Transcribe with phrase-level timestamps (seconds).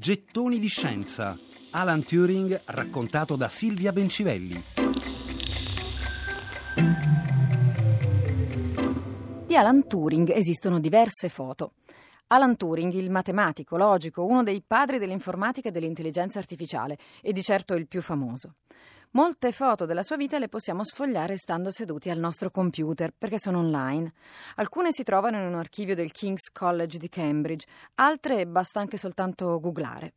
[0.00, 1.38] Gettoni di scienza.
[1.72, 4.62] Alan Turing raccontato da Silvia Bencivelli.
[9.46, 11.72] Di Alan Turing esistono diverse foto.
[12.28, 17.74] Alan Turing, il matematico, logico, uno dei padri dell'informatica e dell'intelligenza artificiale, e di certo
[17.74, 18.54] il più famoso.
[19.12, 23.58] Molte foto della sua vita le possiamo sfogliare stando seduti al nostro computer, perché sono
[23.58, 24.12] online.
[24.54, 29.58] Alcune si trovano in un archivio del King's College di Cambridge, altre basta anche soltanto
[29.58, 30.12] googlare.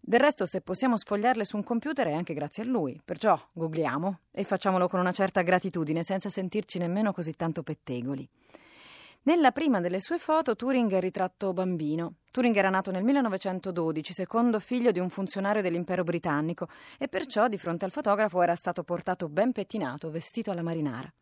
[0.00, 4.20] Del resto, se possiamo sfogliarle su un computer è anche grazie a lui, perciò googliamo
[4.30, 8.28] e facciamolo con una certa gratitudine, senza sentirci nemmeno così tanto pettegoli.
[9.26, 12.18] Nella prima delle sue foto Turing è ritratto bambino.
[12.30, 17.58] Turing era nato nel 1912, secondo figlio di un funzionario dell'impero britannico, e perciò di
[17.58, 21.12] fronte al fotografo era stato portato ben pettinato, vestito alla marinara.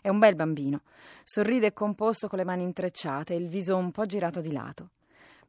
[0.00, 0.82] È un bel bambino.
[1.24, 4.90] Sorride composto con le mani intrecciate e il viso un po' girato di lato.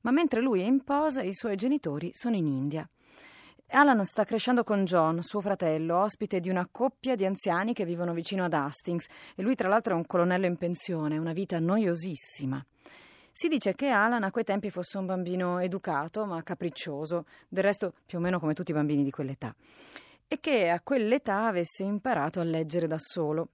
[0.02, 2.90] Ma mentre lui è in posa, i suoi genitori sono in India.
[3.72, 8.14] Alan sta crescendo con John, suo fratello, ospite di una coppia di anziani che vivono
[8.14, 12.66] vicino ad Hastings e lui tra l'altro è un colonnello in pensione, una vita noiosissima.
[13.32, 17.94] Si dice che Alan a quei tempi fosse un bambino educato ma capriccioso, del resto
[18.08, 19.54] più o meno come tutti i bambini di quell'età,
[20.28, 23.50] e che a quell'età avesse imparato a leggere da solo.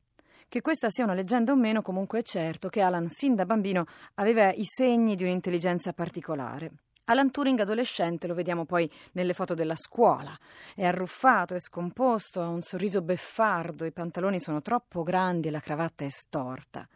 [0.48, 3.86] Che questa sia una leggenda o meno, comunque è certo che Alan sin da bambino
[4.14, 6.72] aveva i segni di un'intelligenza particolare.
[7.08, 10.36] Alan Turing adolescente lo vediamo poi nelle foto della scuola.
[10.74, 15.60] È arruffato, è scomposto, ha un sorriso beffardo, i pantaloni sono troppo grandi e la
[15.60, 16.88] cravatta è storta.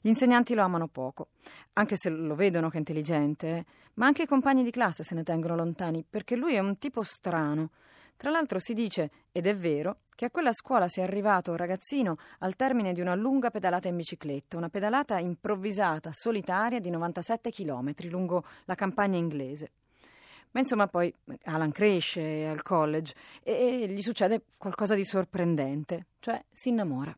[0.00, 1.28] Gli insegnanti lo amano poco,
[1.74, 5.22] anche se lo vedono che è intelligente, ma anche i compagni di classe se ne
[5.22, 7.70] tengono lontani, perché lui è un tipo strano.
[8.22, 12.18] Tra l'altro si dice, ed è vero, che a quella scuola sia arrivato un ragazzino
[12.38, 17.92] al termine di una lunga pedalata in bicicletta, una pedalata improvvisata, solitaria di 97 km
[18.02, 19.72] lungo la campagna inglese.
[20.52, 21.12] Ma insomma poi
[21.46, 23.12] Alan cresce al college
[23.42, 27.12] e gli succede qualcosa di sorprendente, cioè si innamora.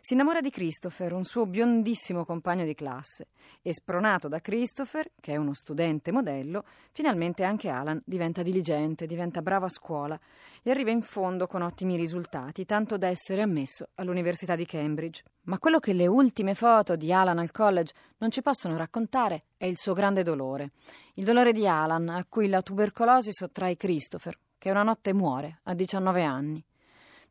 [0.00, 3.28] Si innamora di Christopher, un suo biondissimo compagno di classe,
[3.62, 9.42] e spronato da Christopher, che è uno studente modello, finalmente anche Alan diventa diligente, diventa
[9.42, 10.18] bravo a scuola
[10.62, 15.22] e arriva in fondo con ottimi risultati, tanto da essere ammesso all'Università di Cambridge.
[15.44, 19.66] Ma quello che le ultime foto di Alan al college non ci possono raccontare è
[19.66, 20.72] il suo grande dolore.
[21.14, 25.74] Il dolore di Alan, a cui la tubercolosi sottrae Christopher, che una notte muore a
[25.74, 26.64] 19 anni.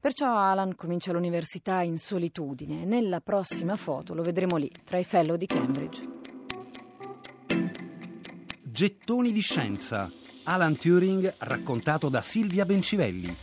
[0.04, 2.84] Perciò Alan comincia l'università in solitudine.
[2.84, 6.06] Nella prossima foto lo vedremo lì, tra i fellow di Cambridge.
[8.62, 10.12] Gettoni di scienza.
[10.44, 13.34] Alan Turing raccontato da Silvia Bencivelli.